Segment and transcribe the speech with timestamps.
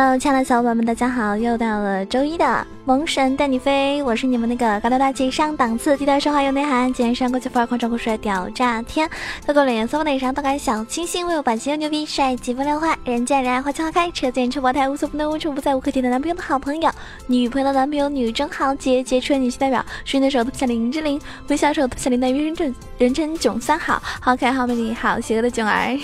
[0.00, 1.36] Hello，亲爱的小伙伴们，大家好！
[1.36, 9.10] 又到了周一的萌神带你飞，我是你们那个高端大气上档次、低调奢华有内涵、简约国际范儿、狂拽酷帅屌炸天、
[9.44, 16.88] 透过脸色内伤动感小清新、为我版型又牛逼、帅气风流话、人见人爱花见花开、车见车爆胎、无所不能、无处不在、无可替代男朋友的好朋友、
[17.26, 25.98] 女朋友的男朋友、女中豪杰、杰出女性代表、水的手特像林志玲、微笑手特像林黛玉、人称人称囧三好、好可爱、好美丽、好邪恶的囧儿。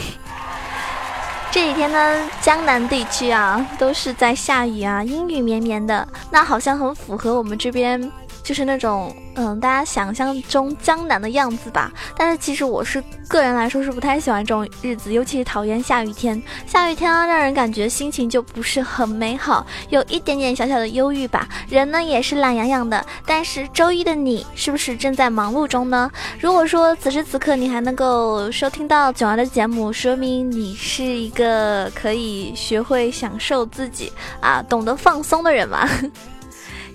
[1.54, 8.10] 这几天呢，江南地区啊都是在下雨啊，阴雨绵绵的，那好像很符合我们这边。
[8.44, 11.90] 就是那种，嗯，大家想象中江南的样子吧。
[12.16, 16.40] 但是其实我是个人来说是不太喜欢这种日子，尤其是讨厌下雨天。
[16.66, 21.48] 下雨天啊，让人感觉心情就不是很美好，有一点点小小的忧郁吧。
[21.68, 23.04] 人呢也是懒洋洋的。
[23.26, 26.10] 但是周一的你是不是正在忙碌中呢？
[26.38, 35.88] 如果说此时此刻你还能够收听到九儿的节目，说明你是一个可以学会享受自己啊，懂得放松的人嘛。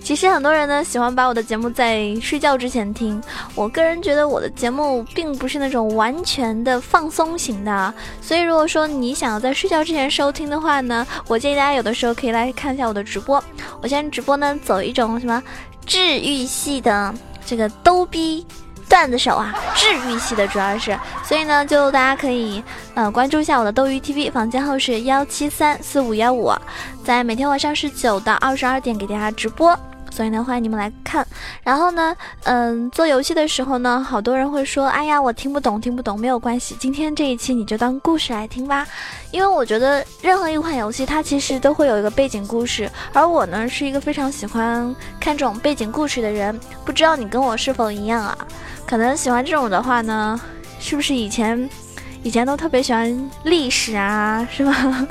[0.02, 3.22] 其实很多人呢喜欢把我的节目在睡觉之前听，
[3.54, 13.42] 我个人觉得我的节目并不是那种完全的放松型的，所以如果说你想要在睡觉之前收听的话呢，我建议大家有的时候可以来看一下我的直播。
[13.80, 15.40] 我现在直播呢走一种什么
[15.86, 17.14] 治愈系的
[17.46, 18.44] 这个逗逼
[18.88, 22.62] 段子手啊，治愈系的主要是，所以呢就大家可以
[22.94, 26.52] 呃关注一下我的斗鱼 TV，房间号是幺七三四五幺五，
[27.04, 29.78] 在每天晚上十九到二十二点给大家直播。
[30.10, 31.26] 所以呢，欢迎你们来看。
[31.62, 38.86] 然后呢，嗯，做游戏的时候呢，好多人会说：“哎呀，我听不懂，听不懂。”没有关系，今天这一期你就当故事来听吧。
[39.30, 46.58] 因为我觉得任何一款游戏它其实都会有一个背景故事，而我呢是一个非常喜欢看这种背景故事的人。
[46.84, 48.36] 不知道你跟我是否一样啊？
[48.86, 50.40] 可能喜欢这种的话呢，
[50.80, 51.70] 是不是以前
[52.22, 54.46] 以前都特别喜欢历史啊？
[54.50, 55.06] 是吧？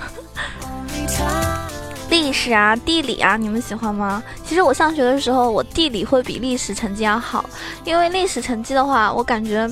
[2.10, 4.24] 历史啊，地理啊，你们喜欢吗？
[4.44, 7.48] 其实我上学的时候，我地理会比历史成绩要好，
[7.84, 9.70] 因为历史成绩的话，我感觉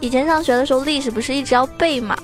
[0.00, 2.16] 以前上学的时候，历史不是一直要背嘛，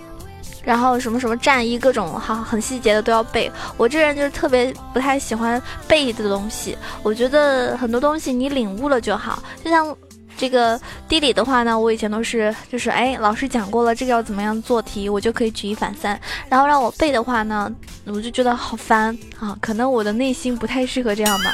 [0.63, 3.51] 然后什么什么战役，各种好很细节的都要背。
[3.77, 9.97] 我这人就是特别不太喜欢背的东西，我觉得很多东西你领悟了就好，就像。
[10.39, 16.19] 这个地理的话呢，我以前都是就是哎，老师讲过了，这个要怎么样做题，我就可以举一反三。
[16.49, 17.71] 然后让我背的话呢，
[18.07, 21.53] 我就觉得好烦啊，可能我的内心不太适合这样吧。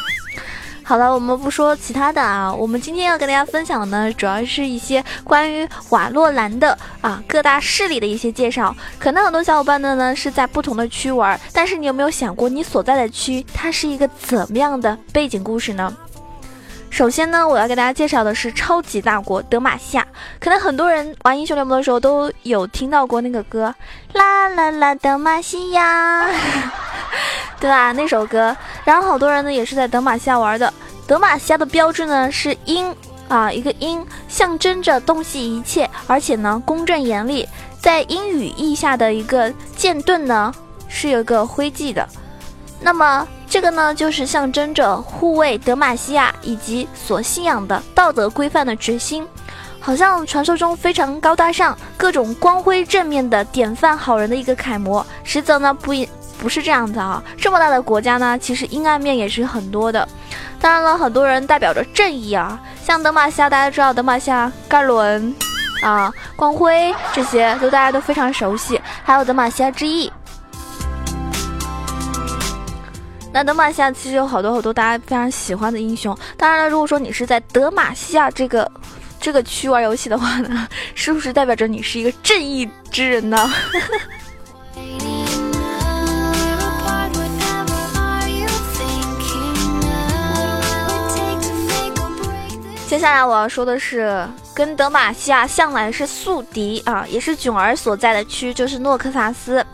[0.87, 8.77] 好了，我们不说其他的啊，我们今天要跟大家分享的呢，主要是一些关于瓦洛兰的啊各大势力的一些介绍。
[8.99, 15.91] 可能很多小伙伴呢呢是在不同的区玩，但是你有没有想过，你所在的区它是一个怎么样的背景故事呢？
[16.95, 20.07] 首先呢，我要给大家介绍的是超级大国德玛西亚。
[20.39, 23.75] 可能很多人玩英雄联盟的时候都有听到过那个歌，
[24.13, 26.25] 啦啦啦，德玛西亚，
[27.59, 27.91] 对吧？
[27.91, 28.57] 那首歌。
[28.85, 30.73] 然后好多人呢也是在德玛西亚玩的。
[31.05, 32.95] 德玛西亚的标志呢是鹰
[33.27, 37.45] 啊，一个鹰，象征着洞悉一切，而且呢公正严厉。
[37.81, 40.55] 在鹰羽翼下的一个剑盾呢
[40.87, 42.09] 是有一个徽记的。
[42.79, 43.27] 那么。
[43.55, 49.25] 这个呢，就是象征着护卫德玛西亚以及所信仰的道德规范的决心，
[49.79, 55.07] 好像传说中非常高大上、各种光辉正面的典范好人的一个楷模。
[55.23, 57.23] 实则呢，不一不是这样子啊。
[57.39, 60.09] 这么大的国家呢，其实阴暗面也是很多的。
[60.61, 65.33] 当然了，很多人代表着正义啊，像德玛西亚，大家知道德玛西亚盖伦
[65.81, 70.13] 啊、光辉这些都大家都非常熟悉，还有德玛西亚之翼。
[73.35, 76.17] 那德玛西亚其实有好多好多大家非常喜欢的英雄。
[76.37, 78.71] 当然了，如果说你是在德玛西亚这个
[79.21, 83.37] 这个区玩游戏的话呢，是不是代表着你是一个正义之人呢？
[92.87, 94.25] 接下来我要说的是，
[94.55, 99.67] 跟德玛西亚向来是宿敌啊，也是囧儿所在的区，就是诺克萨斯。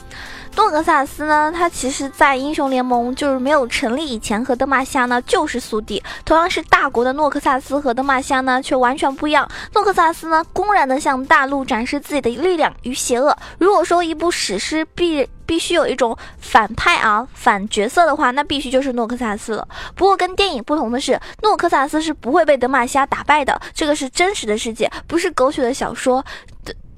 [0.56, 6.02] 诺克萨斯呢，它其实，在英雄联盟就是没有成立以前，和德玛西亚呢就是宿敌。
[6.24, 9.48] 同样是大国的诺克萨斯和德玛西亚呢，却完全不一样。
[9.74, 13.36] 诺克萨斯呢，公然的向大陆展示自己的力量与邪恶。
[13.58, 19.66] 如果说一部史诗必必须有一种反派啊，反角色的话，那必须就是诺克萨斯了。
[19.94, 23.58] 不过跟电影不同的是，诺克萨斯是不会被德玛西亚打败的。
[23.72, 26.24] 这个是真实的世界，不是狗血的小说。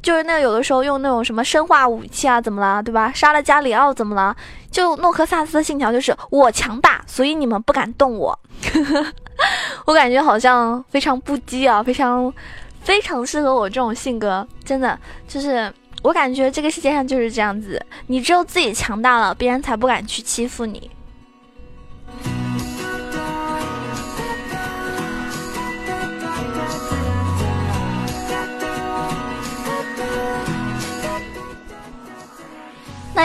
[0.02, 3.12] 就是那有的时候用那种什么生化武器啊，怎么了，对吧？
[3.14, 4.36] 杀了加里奥怎么了？
[4.70, 8.36] 就诺克萨斯的信条就是我强大，所以你们不敢动我。
[9.86, 12.32] 我感觉好像非常不羁啊，非常
[12.80, 15.72] 非常适合我这种性格，真的就是
[16.02, 20.90] 我感觉这个世界上就是这样子，你只有自己强大了，别人才不敢去欺负你。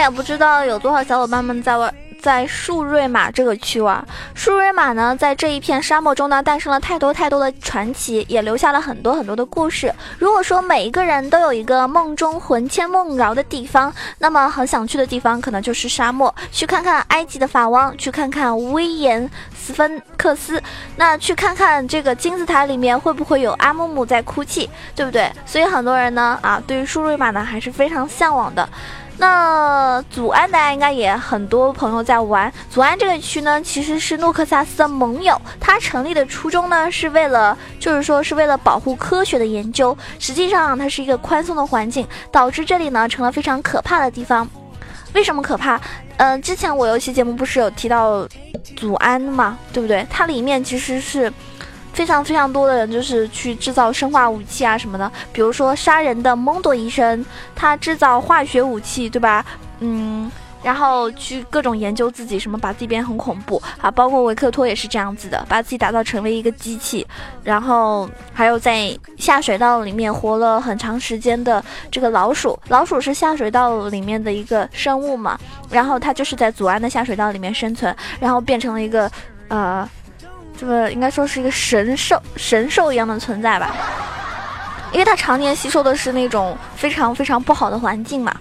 [0.10, 1.94] 不知道有多少小伙伴们在玩。
[2.20, 9.94] 在树瑞玛这个区玩，树瑞玛呢，在这一片沙漠中呢，诞生了太多太多的传奇，也留下了很多很多的故事。
[10.18, 20.62] 如果说每一个人都有一个梦中魂牵梦绕的地方，那么很想去的地方可能就是沙漠，去看看埃及的法王，去看看威严斯芬克斯，
[20.96, 25.32] 那去看看这个金字塔里面会不会有阿木木在哭泣，对不对？
[25.46, 28.68] 所以很多人呢，啊，对于树瑞玛呢还是非常向往的。
[29.20, 32.52] 那祖安大家应该也很多朋友在玩。
[32.70, 35.40] 祖安这个区呢，其实是诺克萨斯的盟友。
[35.60, 39.98] 它成立的初衷呢，是为了，就是说是为了保护科学的研究。
[40.20, 44.48] 实际上，它是一个宽松的环境，导致这里呢成了非常可怕的地方。
[45.14, 45.82] 为什么可怕？
[46.18, 48.28] 嗯，之前我有一期节目不是有提到
[48.76, 50.06] 祖安嘛，对不对？
[50.10, 51.32] 它里面其实是。
[51.98, 59.44] 非常非常多的人就是去制造生化武器啊什么的，比如说杀人的蒙多医生，他制造化学武器，对吧？
[59.80, 67.04] 嗯，然后去各种研究自己，什么把自己变很恐怖啊，包括维克托也是这样子的，把自己打造成为一个机器，
[67.44, 75.36] 然后还有在下水道里面活了很长时间的这个老鼠，老鼠是下水道里面的一个生物嘛，
[75.72, 79.10] 然后它就是在祖安的下水道里面生存，然后变成了一个
[79.48, 79.90] 呃。
[80.60, 83.76] 这个应该说是一个神兽，神兽一样的存在吧，
[84.92, 88.36] 因为它常年吸收的是那种非常非常不好的环境嘛。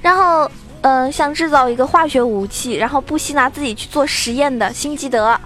[0.00, 0.50] 然后，
[0.80, 5.38] 嗯，像制造一个化学武器，然后不惜拿自己去做实验的辛吉德，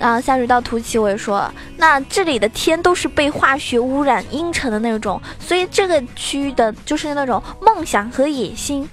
[0.00, 8.88] 啊，下水道图奇我也说了，那这里的天都是被化学污染阴沉的那种，所以这个区域的就是那种梦想和野心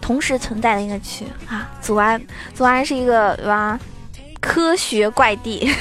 [0.00, 1.68] 同时存在的一个区啊。
[1.82, 2.22] 祖安，
[2.54, 3.76] 祖安是一个对吧？
[4.40, 5.70] 科学怪地。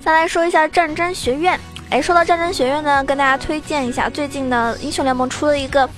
[0.00, 1.58] 再来说一下战争学院。
[1.90, 5.88] 哎，说到战争学院呢，跟大家推荐一下，最近呢，英雄联盟出了一个，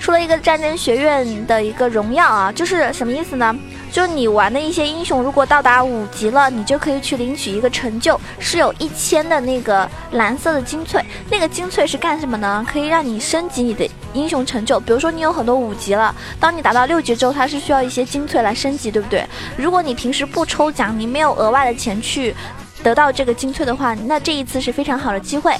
[0.00, 3.56] 出了一个战争学院的一个荣耀啊，就是什么意思呢？
[3.94, 11.00] 就你玩的一些英雄，如果到达五级了，你就可以去领取一个成就，是有一千的那个蓝色的精粹。
[11.30, 12.66] 那个精粹是干什么呢？
[12.68, 14.80] 可以让你升级你的英雄成就。
[14.80, 19.24] 比如说你有很多五级了，当你达到六级之后，它是需要一些精粹来升级，对不对？
[19.56, 22.34] 如果你平时不抽奖，你没有额外的钱去。
[22.84, 25.52] 得到这个精粹的话，那这一次是非常好的机会。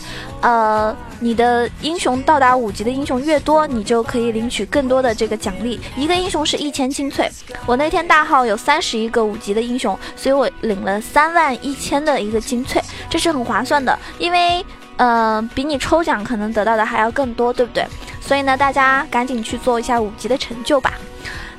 [0.43, 5.81] 呃，你的英雄到达五级的英雄越多，你就可以领取更多的这个奖励。
[5.97, 7.31] 一个英雄是一千精粹，
[7.65, 13.99] 我那天大号有三十一个五级的英雄，所以我领了三万一千的一个精粹，这是很划算的。
[14.19, 14.65] 因为
[14.99, 17.87] 呃，比你抽奖可能得到的还要更多，对不对？
[18.21, 20.93] 所以呢，大家赶紧去做一下五级的成就吧。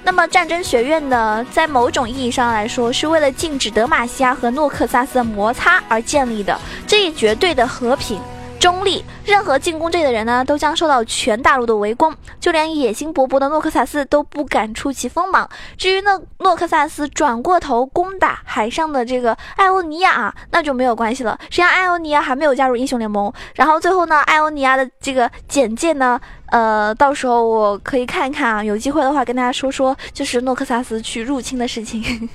[0.06, 6.58] 那么战争学院呢，在某种意义上来说，是为了禁止德玛西亚和诺克萨斯的摩擦而建立的。
[6.86, 8.22] 这一绝对的和平。
[8.60, 15.48] 中立，任何进攻这里的人呢，都将受到全大陆的围攻，就连野心勃勃的诺克萨斯都不敢出其锋芒。
[15.78, 21.38] 至于诺诺克萨斯转过头攻打海上的这个艾欧尼亚，那就没有关系了。
[21.50, 23.32] 实际上，艾欧尼亚还没有加入英雄联盟。
[23.54, 32.30] 然后最后呢，艾欧尼亚的这个简介呢，呃，到时候我可以看一看啊，有机会的话跟大家说说，就是诺克萨斯去入侵的事情。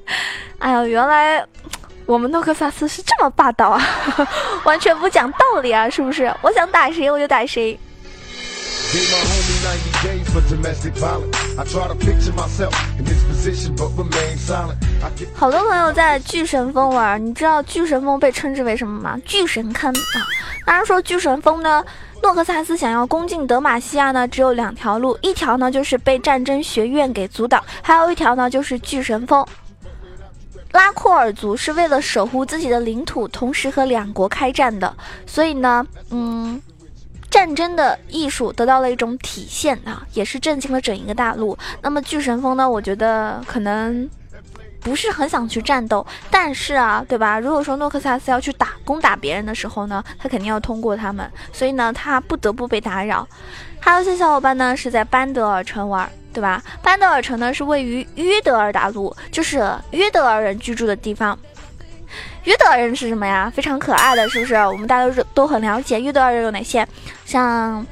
[0.58, 1.44] 哎呀，原来。
[2.06, 3.82] 我们诺克萨斯是这么霸道啊，
[4.64, 6.32] 完全不讲道理啊，是不是？
[6.42, 7.78] 我想打谁我就打谁。
[15.34, 19.18] 好多朋友在巨神峰玩，你知道巨神峰被称之为什么吗？
[19.24, 20.18] 巨神坑啊！
[20.66, 21.84] 当然说巨神峰呢，
[22.22, 29.44] 诺克萨斯想要攻进德玛西亚呢，只有两条路，一条呢就是被战争学院给阻挡，还有一条呢就是巨神峰。
[30.74, 34.92] 拉库尔族是为了守护自己的领土，同时和两国开战的，
[35.24, 36.60] 所以呢，嗯，
[37.30, 41.56] 战争的艺术得到了一种体现啊，也是震惊了整一个大陆。
[41.80, 44.10] 那么巨神峰呢，我觉得可能
[44.80, 47.38] 不是很想去战斗，但是啊，对吧？
[47.38, 53.26] 如果说诺克萨斯要去打攻打别人的时候呢，他肯定要通过他们，所以呢，他不得不被打扰。
[53.78, 56.10] 还有些小伙伴呢是在班德尔城玩。
[56.34, 56.62] 对吧？
[56.82, 61.38] 班德尔城呢是位于约德尔大陆，就是约德尔人居住的地方。
[62.42, 63.50] 约德尔人是什么呀？
[63.54, 64.54] 非常可爱的，是不是？
[64.54, 66.86] 我们大家都都很了解约德尔人有哪些？
[67.24, 67.86] 像，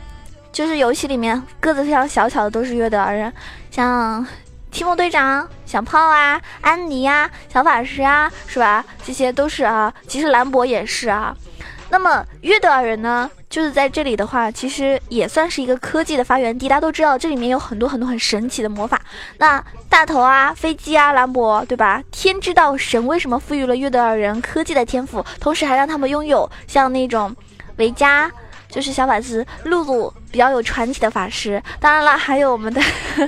[0.53, 3.33] 就是游戏里面个子非常小巧的都是约德尔人，
[3.71, 4.27] 像
[4.71, 8.85] 提莫队长、小炮啊、安妮啊、小法师啊，是吧？
[9.05, 9.93] 这些都是啊。
[10.07, 11.35] 其实兰博也是啊。
[11.93, 13.31] 那么约德尔人呢？
[13.51, 16.67] 就是在这里的话，其实也算是一个科技的发源地。
[16.67, 18.99] 大家都知道，这里面有很多很多很神奇的魔法。
[19.37, 22.03] 那大头啊，飞机啊，兰博，对吧？
[22.11, 27.37] 天知道神为什么赋予了约德尔人科技的天赋，同时还让他们拥有像那种
[27.77, 28.33] 维加。
[28.73, 32.81] 就是小法师露露比较有传奇的法师，当然了，还有我们的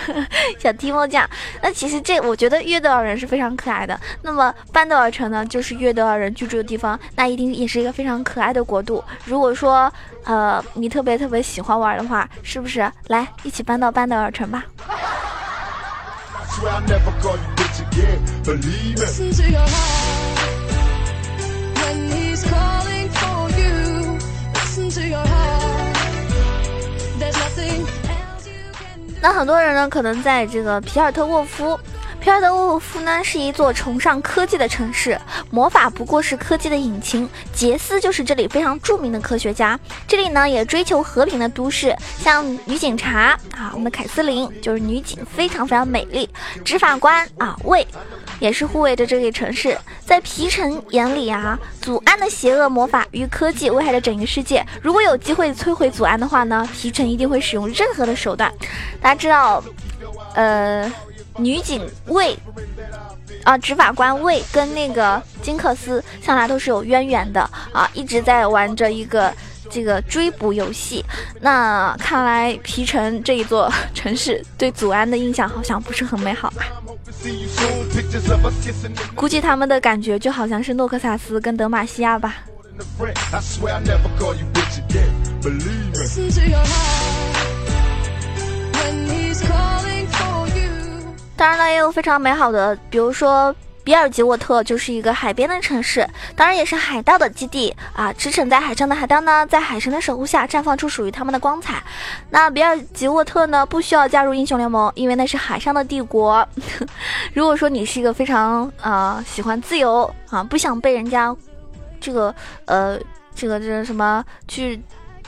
[0.59, 1.29] 小提莫酱。
[1.63, 4.01] 那其实这我觉得约德尔人是非常可爱的。
[4.23, 9.05] 那么班德尔城呢，就是约德尔人居住的地方，那一定也是一个非常可爱的国度。
[9.27, 9.93] 如果说
[10.25, 14.65] 呃你特别特别喜欢玩的话，是不是来一起搬到班德尔城吧？
[29.25, 31.81] 那很多人呢，可能在这个皮尔特沃夫。
[32.21, 35.19] 皮尔特沃夫呢是一座崇尚科技的城市，
[35.51, 37.27] 魔法不过是科技的引擎。
[37.51, 39.81] 杰斯就是这里非常著名的科学家。
[40.07, 46.29] 这里呢也追求和平的都市，像女警察啊，我们的凯瑟琳就是女警，非常非常美丽。
[46.63, 47.87] 执法官啊，喂
[48.41, 49.77] 也是护卫着这个城市。
[50.05, 54.65] 在皮城眼里啊，祖安的邪恶魔法与科技危害着整个世界。
[54.83, 58.53] 如果有机会摧毁祖安的话呢，皮城一定会使用任何的手段。
[59.01, 59.63] 大家知道，
[60.35, 60.93] 呃。
[61.37, 62.39] 女警卫
[63.43, 67.41] 啊，执法官卫跟那个金克斯向来都是有渊源的
[67.73, 69.35] 啊，一直在玩着一个
[69.69, 71.05] 这个追捕游戏。
[71.41, 76.63] 那看来皮城这一座城市对祖安的印象好像不是很美好啊？
[79.15, 82.37] 估计他们的感觉就好像是诺克萨斯跟德玛西亚吧。
[91.37, 93.55] 当然了，也有非常美好的，比如说
[93.85, 98.11] 比尔吉沃特就是一个海边的城市，当然也是海盗的基地啊。
[98.15, 101.83] 驰骋在海上的海盗呢，在海神的守护下绽放出属于他们的光彩。
[102.31, 106.49] 那比尔吉沃特呢，不需要加入英雄联盟，因为那是海上的帝国。
[107.35, 111.37] 如果说你是一个非常啊喜欢自由啊，不想被人家
[112.01, 112.99] 这个呃
[113.35, 114.81] 这个这个什么去。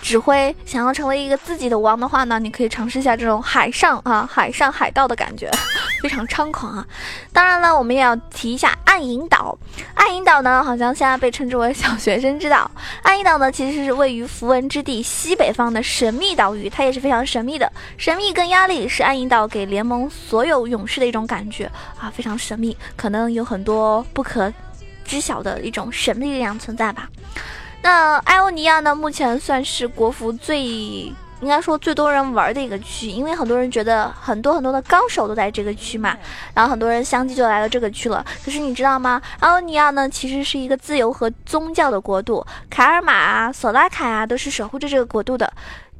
[0.02, 5.50] 指挥想要成为一个自己的王的话呢，你可以尝试一下这种海上啊 海上海盗的感觉，
[6.00, 6.86] 非常猖狂啊！
[7.32, 9.58] 当然了，我们也要提一下暗影岛。
[9.94, 12.70] 暗影岛呢，好像现在被称之为小学生之岛。
[13.02, 17.70] 暗影岛呢，其实是位于符文之地西北方的神秘岛屿，它也是非常神秘的。
[17.96, 24.52] 神秘跟压力是暗影岛给联盟所有勇士的一种感觉啊，非常神秘，可能有很多不可
[25.04, 27.08] 知晓的一种神秘力量存在吧。
[27.86, 28.92] 那艾欧尼亚呢？
[28.92, 36.16] 目前算是国服最应该说最多人玩的一个区，因为很多人觉得很多很多的高手都在这个区嘛，
[36.52, 38.26] 然后很多人相继就来到这个区了。
[38.44, 39.22] 可是你知道吗？
[39.38, 45.48] 艾欧尼亚呢，其实是一个自由和宗教的国度，卡尔玛啊、索拉卡啊都是守护着这个国度的。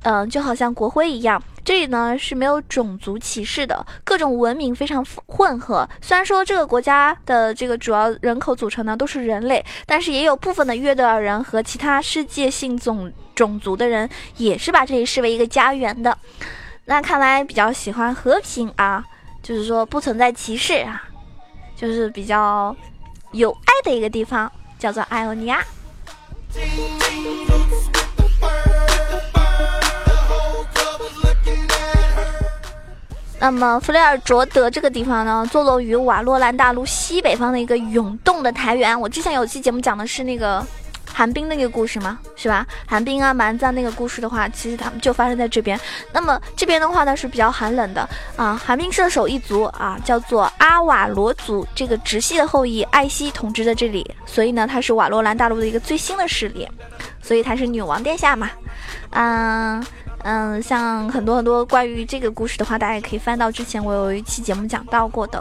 [0.02, 5.86] 嗯，就好像国徽一样，这里呢是没有种族歧视的，各种文明非常混合。
[6.00, 16.16] 虽然说这个国家的这个主要人口组成呢都是人类，但是也有部分的约德尔人和其他世界性种种族的人也是把这里视为一个家园的。
[16.84, 19.04] 那看来比较喜欢和平啊，
[19.42, 21.02] 就是说不存在歧视啊，
[21.74, 22.74] 就是比较
[23.32, 25.64] 有爱的一个地方，叫做艾欧尼亚。
[33.38, 38.98] 那么弗雷尔卓德这个地方呢，坐落于瓦洛兰大陆西北方的一个涌动的台原。
[38.98, 40.64] 我之前有期节目讲的是那个
[41.12, 42.66] 寒冰那个故事嘛，是吧？
[42.86, 45.78] 寒冰啊蛮赞那个故事的话，其实他们就发生在这边。
[46.12, 48.56] 那么这边的话呢是比较寒冷的啊。
[48.56, 56.66] 寒冰射手一族啊，叫做阿瓦罗族，这个直系的后裔艾希统治在这里，所以呢，它是瓦洛兰大陆的一个最新的势力，
[57.22, 58.50] 所以它是女王殿下嘛，
[59.10, 59.84] 嗯。
[60.28, 65.40] 嗯，像很多很多关于这个故事的话，大家也可以翻到之前我有一期节目讲到过的。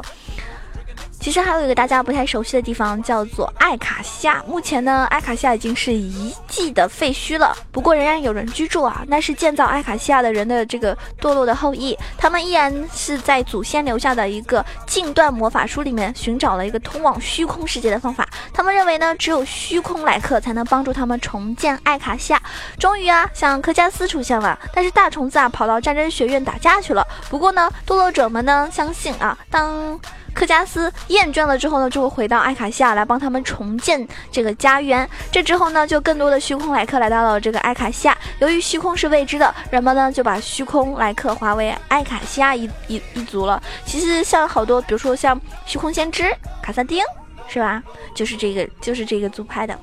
[1.19, 4.43] 其实还有一个大家不太熟悉的地方，叫做艾卡夏。
[4.47, 9.03] 目前呢，艾卡夏已经是遗迹的废墟了，不过仍然有人居住啊。
[9.07, 18.25] 那是建造艾卡西亚的人的这个堕落的后裔，他们依然是在祖先留下的一个禁断魔法书里面寻找了一个通往虚空世界的方法。
[18.53, 22.41] 他们认为呢，只有虚空来客才能帮助他们重建艾卡西亚。
[22.79, 27.05] 终于啊，像科加斯出现了，但是大虫子啊跑到战争学院打架去了。
[27.29, 29.99] 不过呢，堕落者们呢相信啊，当
[30.33, 35.09] 科加斯厌倦了之后呢，就会回到艾卡西亚来帮他们重建这个家园。
[35.31, 38.15] 这之后呢，就更多的虚空来客来到了这个艾卡西亚。
[38.37, 43.59] 由于虚空是未知的，人们呢就把虚空来客划为艾卡西亚一一一族了。
[43.83, 47.01] 其实像好多，比如说像虚空先知卡萨丁，
[47.47, 47.81] 是吧？
[48.13, 49.75] 就是这个，就是这个族派的。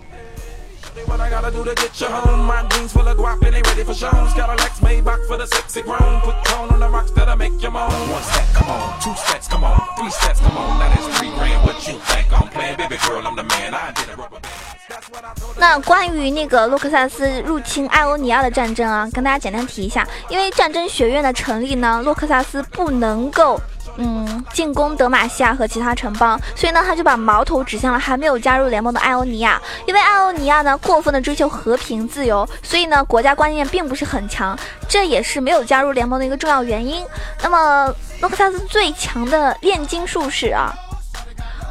[15.57, 23.61] 那关于那个洛克萨斯入侵艾欧尼亚的战争啊，跟大家简单提一下，因为战争学院的成立呢，洛克萨斯不能够。
[23.97, 29.61] 嗯，进攻德玛西亚和其他城邦，所以呢，他就把矛头指向了还没有加入联盟的艾欧尼亚。
[29.87, 34.59] 因为艾欧尼亚呢过分的追求和平自由，所以呢国家观念并不是很强，
[34.89, 37.05] 这也是没有加入联盟的一个重要原因。
[37.43, 40.73] 那么诺克萨斯最强的炼金术士啊，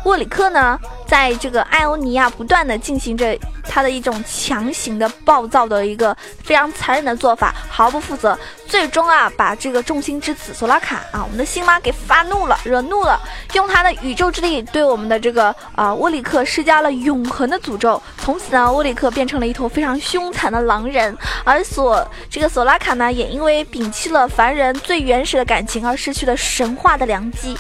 [0.06, 0.80] 沃里克呢？
[1.12, 13.20] 在这个艾欧尼亚不断的进行着他的一种强行的暴躁的一个非常残忍的做法，毫不负责，最终啊把这个众星之子索拉卡啊，我们的星妈给发怒了，惹怒了，
[13.56, 21.14] 用他的宇宙之力对我们的这个啊沃里克施加了永恒的诅咒，从此呢沃里克变成了一头非常凶残的狼人，
[21.44, 27.58] 而索这个索拉卡呢也因为摒弃了凡人最原始的感情而失去了神话的良机。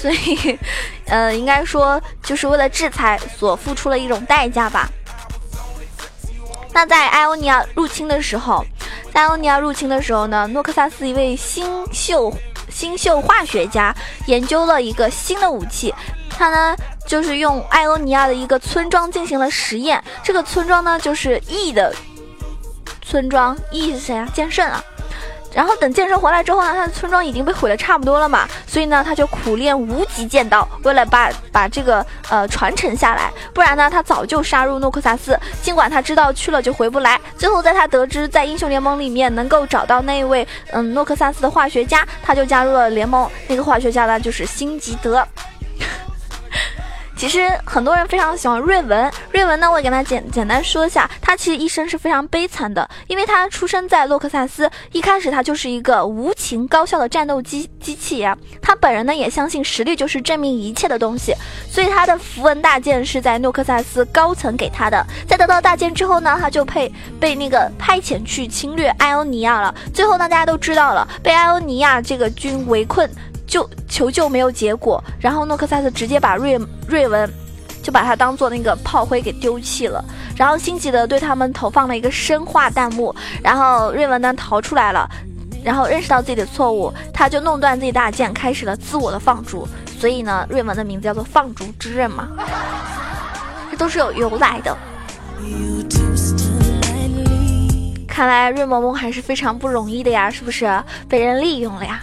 [0.00, 0.58] 所以，
[1.06, 4.88] 呃，应该说就是为了制裁所付出了一种代价吧。
[6.72, 8.64] 那在艾欧尼亚入侵的时候，
[9.12, 12.32] 艾欧尼亚入侵的时候呢，诺克萨斯一位新秀
[12.70, 13.92] 新秀化学家
[14.26, 15.92] 研究了一个新的武器，
[16.30, 20.02] 他呢就是用艾欧尼亚的一个村庄进行了实验。
[20.22, 21.92] 这个村庄呢就是 E 的
[23.02, 24.28] 村庄，E 是谁啊？
[24.32, 24.84] 剑圣啊。
[25.58, 35.36] 然后等剑圣回来之后呢，他的村庄已经被毁的差不多了嘛，所以呢，他就苦练无极剑道，为了把把这个呃传承下来，不然呢，他早就杀入诺克萨斯。
[35.60, 43.28] 尽管他知道去了就回不来，最后在他得知在英雄联盟里面能够找到那位嗯诺克萨斯的化学家，他就加入了联盟。
[43.48, 45.26] 那个化学家呢，就是辛吉德。
[47.18, 58.38] 其实很多人非常喜欢瑞文，瑞文呢，我给他简简单说一下，他其实一生是非常悲惨的，因为他出生在洛克萨斯，一开始他就是一个无情高效的战斗机机器呀。
[58.62, 61.34] 他本人呢也相信实力就是证明一切的东西，
[61.68, 65.04] 所以他的符文大剑是在诺克萨斯高层给他的。
[65.26, 69.74] 在得到大剑之后呢，他就被被那个派遣去侵略艾欧尼亚了。
[69.92, 73.10] 最后呢，大家都知道了，被艾欧尼亚这个军围困。
[73.48, 77.28] 就求救没有结果，然后诺克萨斯直接把瑞瑞文
[77.82, 80.04] 就把他当做那个炮灰给丢弃了，
[80.36, 85.08] 然后辛吉德对他们投放了一个生化弹幕，然后瑞文呢逃出来了，
[85.64, 89.66] 然后认识到自己的错误，他就弄断自己大剑，开始了自我的放逐，
[89.98, 92.28] 所以呢，瑞文的名字叫做放逐之刃嘛，
[93.70, 94.76] 这都是有由来的。
[98.06, 100.68] 看来瑞萌萌还是非常不容易的呀，是不是
[101.08, 102.02] 被人利用了呀？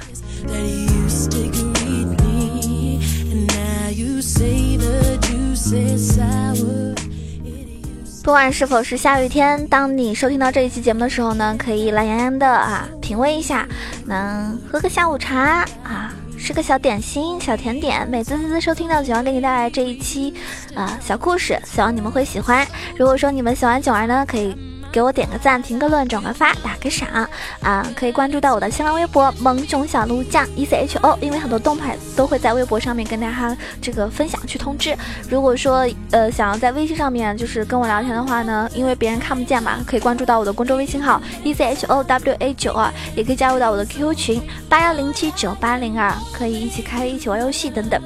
[8.23, 13.67] 不管是否是下雨天，当你收听到这一期节目的时候呢，可以懒洋洋的啊品味一下，
[14.05, 20.33] 能喝个下午茶啊，吃个小点心、小甜点，美滋滋收听到九儿给你带来这一期
[20.73, 22.65] 啊小故事，希望你们会喜欢。
[22.97, 24.74] 如果说你们喜欢九儿呢，可以。
[24.95, 27.27] 给我点个赞，评个论，转个发，打个赏
[27.59, 27.85] 啊！
[27.97, 34.97] 可以关注到我的新浪微博“萌熊小鹿酱 E C H O”，因为很多动态都会在微博上面跟大家这个分享去通知。
[35.29, 48.01] 如果说呃想要在微信上面就是跟我聊天的话呢，因为别人看不见嘛，可以关注到我的公众微信号 E C H O W A 九二，也可以加入到我的 QQ 群八幺零七九八零二，可以一起开一起玩游戏等等。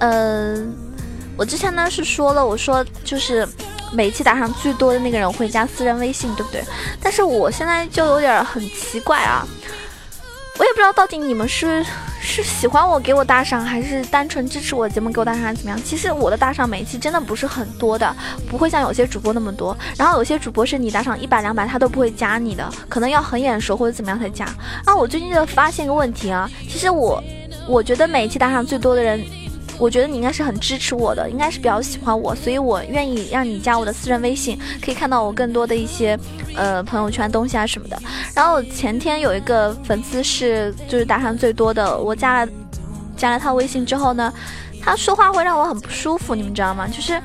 [0.00, 0.62] 呃，
[1.34, 3.48] 我之前呢是说了，我说就是。
[3.92, 6.62] 每期打赏最多的那个人会加私人微信，对不对？
[7.00, 9.46] 但是我现在就有点很奇怪啊，
[10.58, 11.84] 我也不知道到底你们是
[12.20, 15.80] 是喜欢我给我打赏，还是单纯支持我节目给我打赏，还是怎么样？
[15.84, 18.14] 其实我的打赏每期真的不是很多的，
[18.48, 19.76] 不会像有些主播那么多。
[19.96, 24.44] 然后有些主播是你打赏一百两百，他都不会加你的，可能要很眼熟或者怎么样才加。
[24.84, 27.22] 啊，我最近就发现一个问题啊，其实我
[27.68, 29.24] 我觉得每期打赏最多的人。
[29.78, 36.18] 我觉得你应该是很支持我的，应该是比较喜欢我，所以我愿意让你加我的私人微信，可以看到我更多的一些
[36.54, 38.00] 呃朋友圈东西啊什么的。
[38.34, 42.52] 然后前天有一个粉丝是就是打赏最多的，我加了
[43.16, 44.32] 加了他微信之后呢，
[44.82, 46.88] 他说话会让我很不舒服，你们知道吗？
[46.88, 47.20] 就是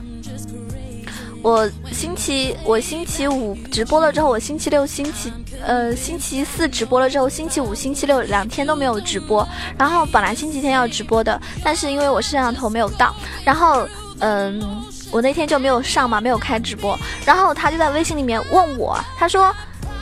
[1.44, 5.34] 我星期我星期五直播了之后，我星期六、星期
[5.66, 9.48] 呃星期四直播了之后，星期五、星期六两天都没有直播。
[9.78, 13.88] 然后本来星期天要直播的，但是因为我摄像头没有到，然后
[14.20, 16.98] 嗯，我那天就没有上嘛，没有开直播。
[17.26, 19.52] 然后他就在微信里面问我，他说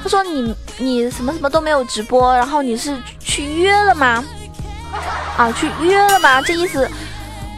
[0.03, 4.25] 他说你你什么什么都没有直播，然后你是去约了吗？
[5.37, 6.41] 啊，去约了吗？
[6.41, 6.89] 这意思。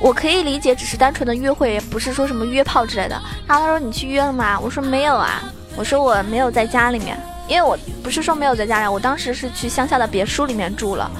[0.01, 3.21] 我可以理解，只是单纯的约会，不是说什么约炮之类的。
[3.45, 4.59] 然后他说你去约了吗？
[4.59, 5.43] 我说没有啊，
[5.75, 7.15] 我说我没有在家里面，
[7.47, 11.11] 因为我不是说没有在家里，我当时是去乡下的别墅里面住了，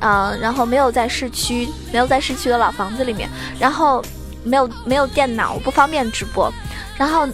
[0.00, 4.04] 嗯，然后没有在市区，没有在市区的老房子里面，然后
[4.42, 6.52] 没有没有电脑，我不方便直播。
[6.96, 7.28] 然后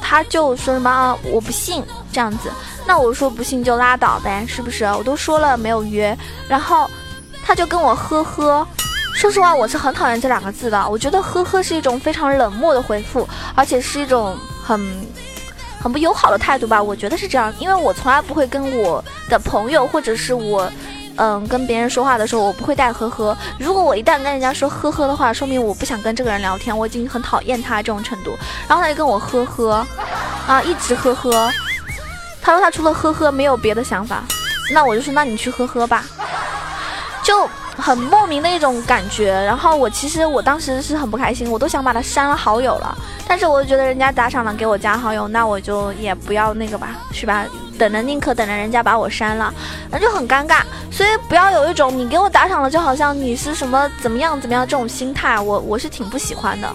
[0.00, 2.48] 他就说什么啊，我不信这样子，
[2.86, 4.84] 那我说不信就拉倒呗，是不是？
[4.84, 6.88] 我都说了没有约，然后
[7.44, 8.64] 他就跟我呵呵。
[9.14, 10.88] 说实话，我是很讨厌这两个字的。
[10.88, 15.06] 我觉得“呵呵”是一种非常冷漠的回复，而且是一种很
[15.80, 16.82] 很不友好的态度吧。
[16.82, 20.70] 我觉得是这样，因为我从来不会跟我的朋友或者是我，
[21.16, 23.34] 嗯，跟别人说话的时候，我不会带“呵呵”。
[23.58, 28.36] 如果我一旦跟人家说“呵呵”的话，说明我不想跟这个人聊天，我已经很讨厌他这种程度。
[28.68, 29.86] 然后他就跟我“呵呵”，
[30.46, 31.50] 啊，一直“呵呵”。
[32.42, 34.24] 他说他除了“呵呵”没有别的想法。
[34.72, 36.04] 那我就说，那你去“呵呵”吧。
[37.22, 37.48] 就。
[37.76, 47.44] 很莫名的一种感觉，然后我其实我当时是很不开心，我都想把他删了好友了，但是我觉得人家打赏了给我加好友，那我就也不要那个吧，是吧？
[47.76, 49.52] 等着宁可等着人家把我删了，
[49.90, 50.62] 那就很尴尬。
[50.90, 56.72] 所以不要有一种你给我打赏了就好像你是什么怎么样怎么样这种心态，我我是挺不喜欢的。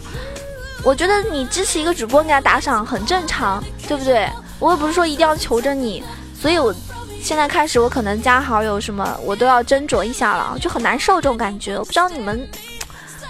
[0.83, 4.29] 我觉得你支持一个主播给他打赏很正常，对不对？
[4.59, 6.03] 我也不是说一定要求着你，
[6.39, 6.75] 所以我。
[7.21, 11.77] 现在开始，我可能加好友什么，我都要斟酌一下了，就很难受这种感觉。
[11.77, 12.47] 我不知道你们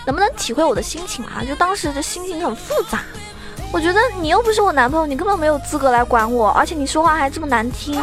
[0.06, 1.44] 能不能体会我的心情啊？
[1.46, 3.02] 就当时的心情很复杂。
[3.72, 8.02] 我觉得你又不是我男朋友，你根本没有资格来管我，而且你说话还这么难听，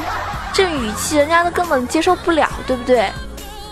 [0.52, 3.10] 这语气人家都根本接受不了，对不对？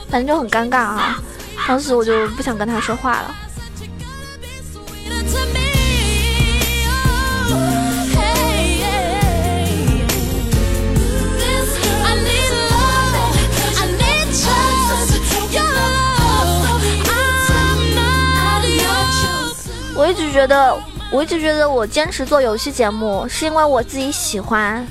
[0.09, 1.20] 反正就很尴尬啊。
[1.68, 3.35] 当时我就不想跟他说话了。
[19.96, 20.76] 我一直觉得，
[21.12, 24.85] 我一直觉得我坚持做游戏节目是因为我自己喜欢，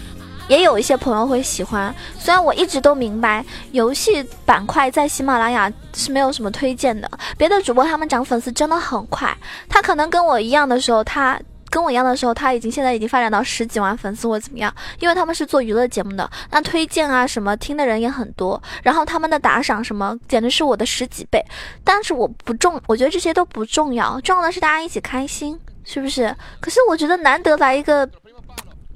[0.48, 1.94] 也有一些朋友会喜欢。
[2.18, 9.36] 虽然我一直都明白，游戏板块在喜马拉雅是没有什么推荐的，别的主播他们涨粉丝真的很快，
[9.68, 11.38] 他可能跟我一样的时候，他。
[11.74, 21.44] 跟我一样的时候，他已经现在已经发展到十几万粉丝或怎么样，因为他们是做娱乐节目的，那推荐啊什么听的人也很多，然后他们的打赏什么简直是我的十几倍。
[21.84, 26.36] 但是我不重，我觉得这些都不重要，重要的是大家一起开心，是不是？
[26.60, 28.08] 可是我觉得难得来一个，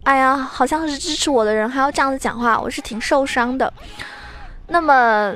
[0.04, 3.74] 哎呀，好像是支持我的人还要这样子讲话，我是挺受伤的。
[4.68, 5.36] 那么，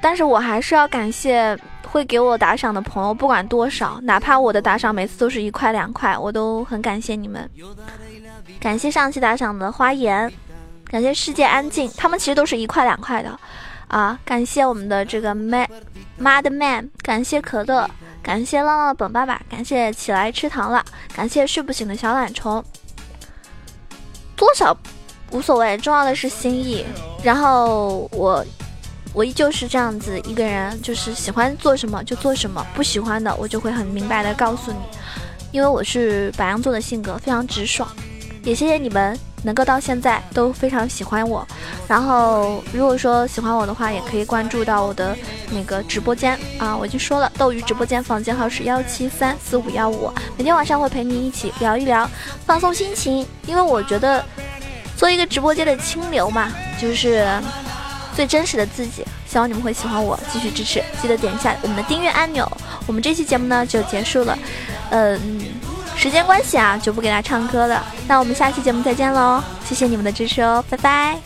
[0.00, 1.56] 但是我还是要感谢。
[1.92, 7.48] 会给我打赏的朋友，不管多少，哪怕我的打赏每次都是一块两块，我都很感谢你们。
[8.58, 10.32] 感谢上期打赏的花言，
[10.86, 13.38] 感谢世界安静，他们其实都是一块两块的
[13.88, 14.18] 啊。
[14.24, 15.68] 感谢我们的这个 man
[16.18, 17.86] mad man，感谢可乐，
[18.22, 20.82] 感谢浪浪本爸爸，感谢起来吃糖了，
[21.14, 22.64] 感谢睡不醒的小懒虫。
[24.34, 24.74] 多少
[25.30, 26.86] 无所谓，重要的是心意。
[27.22, 28.42] 然后我。
[29.14, 34.78] 我依旧是这样子一个人，就是喜欢做什么就做什么，不喜欢的我就会很明白的告诉你，
[35.50, 37.88] 因为我是白羊座的性格，非常直爽。
[38.42, 41.46] 也谢谢你们能够到现在都非常喜欢我。
[41.86, 45.14] 然后如果说喜欢我的话，也可以关注到我的
[45.50, 52.10] 那个直播间啊，我已经说了，斗鱼直播间房间号是幺七三四五幺五，每天晚上会陪你一起聊一聊，
[52.46, 53.26] 放松心情。
[53.46, 54.24] 因为我觉得
[54.96, 57.28] 做一个直播间的清流嘛，就是。
[58.14, 62.50] 最真实的自己，希望你们会喜欢我，继续支持，记得点一下我们的订阅按钮。
[62.86, 64.38] 我们这期节目呢就结束了，
[64.90, 65.20] 嗯，
[65.96, 67.84] 时间关系啊就不给大家唱歌了。
[68.06, 71.18] 那我们下期节目再见喽，谢谢你们的支持哦，拜拜。